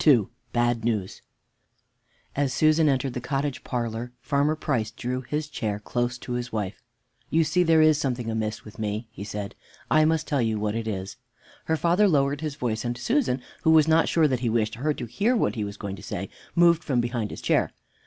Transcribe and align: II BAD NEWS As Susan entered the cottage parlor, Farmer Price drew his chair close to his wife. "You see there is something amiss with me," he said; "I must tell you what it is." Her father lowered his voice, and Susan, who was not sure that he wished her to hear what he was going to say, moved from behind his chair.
II 0.07 0.25
BAD 0.51 0.83
NEWS 0.83 1.21
As 2.35 2.51
Susan 2.51 2.89
entered 2.89 3.13
the 3.13 3.21
cottage 3.21 3.63
parlor, 3.63 4.11
Farmer 4.19 4.55
Price 4.55 4.89
drew 4.89 5.21
his 5.21 5.47
chair 5.47 5.77
close 5.77 6.17
to 6.17 6.31
his 6.33 6.51
wife. 6.51 6.81
"You 7.29 7.43
see 7.43 7.61
there 7.61 7.83
is 7.83 7.99
something 7.99 8.27
amiss 8.27 8.65
with 8.65 8.79
me," 8.79 9.07
he 9.11 9.23
said; 9.23 9.53
"I 9.91 10.05
must 10.05 10.27
tell 10.27 10.41
you 10.41 10.59
what 10.59 10.73
it 10.73 10.87
is." 10.87 11.17
Her 11.65 11.77
father 11.77 12.07
lowered 12.07 12.41
his 12.41 12.55
voice, 12.55 12.83
and 12.83 12.97
Susan, 12.97 13.43
who 13.61 13.69
was 13.69 13.87
not 13.87 14.09
sure 14.09 14.27
that 14.27 14.39
he 14.39 14.49
wished 14.49 14.73
her 14.73 14.91
to 14.91 15.05
hear 15.05 15.35
what 15.35 15.53
he 15.53 15.63
was 15.63 15.77
going 15.77 15.95
to 15.97 16.01
say, 16.01 16.29
moved 16.55 16.83
from 16.83 16.99
behind 16.99 17.29
his 17.29 17.39
chair. 17.41 17.71